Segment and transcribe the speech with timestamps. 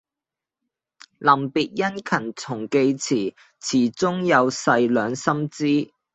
[1.19, 5.91] 臨別殷勤重寄詞，詞中有誓兩心知。